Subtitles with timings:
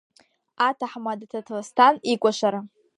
[0.67, 2.59] Аҭаҳмада Ҭаҭласҭан икәашара…